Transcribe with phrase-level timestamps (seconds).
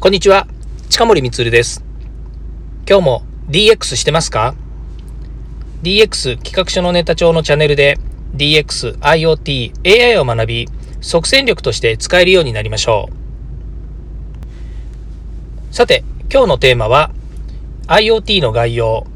[0.00, 0.46] こんにちは、
[0.90, 1.82] 近森光です。
[2.86, 4.54] 今日も DX してますか
[5.82, 7.98] ?DX 企画書のネタ帳のチャンネルで
[8.36, 10.68] DX、IoT、AI を学び、
[11.00, 13.08] 即戦力として使えるようになりましょ
[15.70, 15.74] う。
[15.74, 17.10] さて、今日のテーマは
[17.86, 19.06] IoT の概要、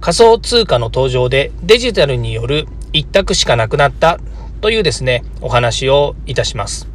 [0.00, 4.20] 仮想通貨の登場でデジタルによる一択しかなくなった
[4.60, 6.89] というですね、お話をいたします。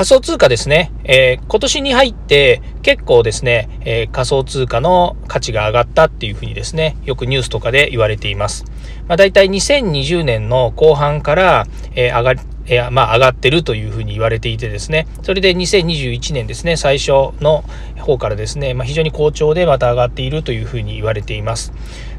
[0.00, 8.64] 仮想通貨ですね、えー、今年に入って結構ですね、えー、仮想通貨の価値が上がったっていうふうにですね、よくニュースとかで言われています。
[9.08, 17.64] まあ、大体2020年の後半から、えー、上がえー、まあ、上がってるというふうに言われていてですね、それで2021年ですね、最初の
[17.98, 21.72] 方からですね、まあ、非常に好調でまた上がっているというふうに言われています。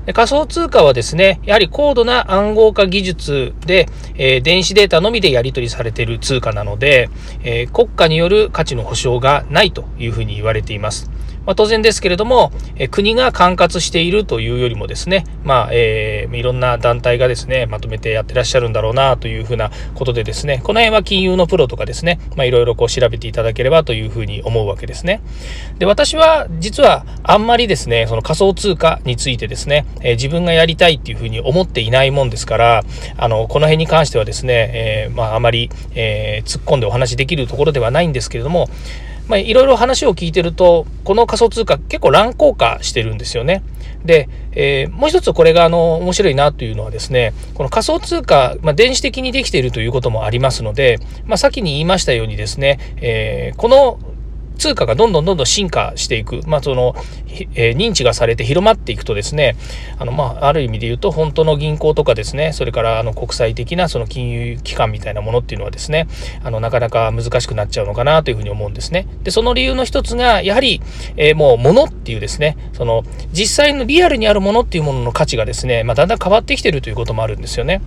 [0.06, 7.10] で仮想通貨はですね、やはり高度な暗号化技術で、えー、電子データのみでやり取りされている通貨なので、
[7.44, 11.12] えー、国家による価値の保証がないというふうに言われています。
[11.46, 25.22] まあ、当然ですけれども、え国が管轄しているというよりもですね、まあ、えー、いろんな団体がですね、まとめてやってらっしゃるんだろうなというふうなことでですね、この辺は金融のプロとかですね、まあ、いろいろこう調べていただければというふうに思うわけですね。
[25.80, 32.84] で、私は実はあんまりですね、その仮想通貨についてですね、えー、自分がやりたいっていうふうに思っていないもんですから、
[33.18, 38.70] あの、この辺に関してはですね、えー、まあ、あまり、え突っ込んでお話できるところではないんですけれども、
[39.28, 43.64] まあ、いろいろ話を聞いてると、この仮想通貨結構乱高下してるんですよね。
[44.06, 54.00] で、えー、もう一つこれがあの面白いなというのはですね、この仮想通貨、まあ、電子的にできているということもありますので、まあ、先に言いましたようにですね、えー、この
[54.62, 56.94] 通貨がどんどんどんどん進化していく、まあ、その、
[57.56, 59.56] えー、認知がされて広まっていくとですね、
[59.98, 66.08] あの、まあ、ある意味で言うと、本当の銀行とかですね、それからあの国際的なその金融機関みたいなものっていうのはですね、
[66.44, 69.08] あの、なかなか難しくなっちゃうのかなというふうに思うんですね。
[69.24, 70.80] で、その理由の一つが、やはり、
[71.18, 77.82] えー、もう物っていうですね、その、実際のリアルにあるものっていうものの価値がですね、まあ、だんだん変わってきてるということもあるんですよね。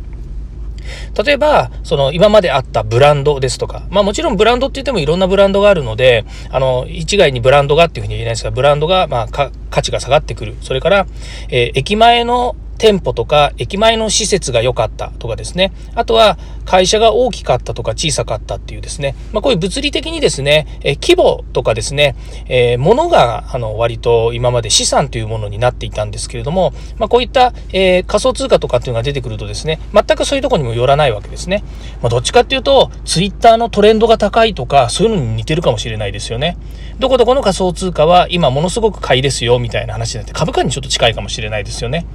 [1.25, 10.57] 例えば、その今まであったブランドですとか、まあもちろんブランドって言ってもいろんなブランドがあるので、あの、一概にブランドがっていうふうに言えないですが、ブランドが、まあ、価値が下がってくる。
[10.61, 11.07] それから、
[11.49, 15.73] えー、駅前の店舗とか駅前の施設が良かったとかですね。
[15.95, 19.15] あとは会社が大きかったとか小さかったっていうですね。
[19.33, 31.63] まあこういう物理的にですね、え規模とかですね、えー、ものがあの割と今まで資産というものになっていたんですけれども、まあこういった、えー、仮想通貨とかっていうのが出てくるとですね、全くそういうとこにもよらないわけですね。
[32.03, 36.57] まあどっちかっていうと、ツイッターのトレンドが高いとか、そういうのに似てるかもしれないですよね。
[36.99, 42.07] どこどこの仮想通貨は今ものすごく買いですよみたいな話になって株価にちょっと近いかもしれないですよね。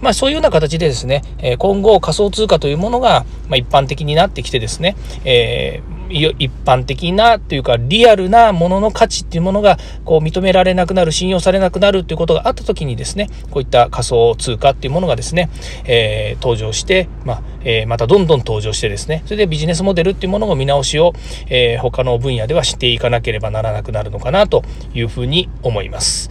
[0.00, 1.22] まあそういうような形でですね、
[1.58, 15.50] 今後仮想通貨というものが一般的になってきてですね、えー一般的なというかリアルなものの価値っていうものがこう認められなくなる信用されなくなるということがあった時にですねこういった仮想通貨っていうものがですね、
[15.84, 21.12] えー、登場して、まあえー、またどんどん登場してですねそれでビジネスモデルっていうものの見直しを、
[21.48, 24.62] えー、他の分野ではしていかなければならなくなるのかなと
[24.94, 26.30] いうふうに思います。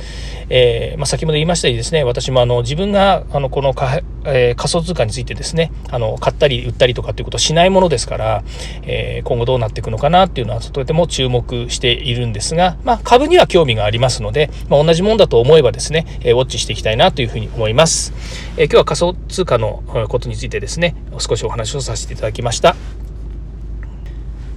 [0.50, 8.44] えーまあ、先ほど言いましたようにですね私もあの自分があのこのか、えー、仮想通貨についてですねあの買ったり売ったりとかっていうことをしないものですから、
[8.84, 18.14] えー、今後どうななっていくのかなっていうのはとても注目しているんですが、まあ、株には興味がありますので、まあ、同じもんだと思えばですね、えー、ウォッチしていきたいなというふうに思います、
[18.58, 22.76] えー、今日は仮想通貨のことについてですね少しお話をさせていただきました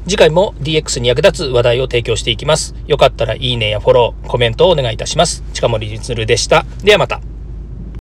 [0.07, 2.75] 次回も DX に役立つ話題を提供していきます。
[2.87, 5.45] よかったらいいねやフォロー、コメントをお願いいたします。
[5.53, 6.65] 近森光でした。
[6.83, 7.30] ではまた。